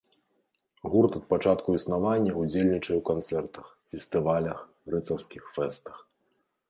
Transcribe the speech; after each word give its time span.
Гурт 0.93 1.17
ад 1.19 1.25
пачатку 1.33 1.75
існавання 1.79 2.31
ўдзельнічае 2.41 2.95
ў 2.97 3.03
канцэртах, 3.11 3.65
фестывалях, 3.93 4.57
рыцарскіх 4.95 5.43
фэстах. 5.59 5.97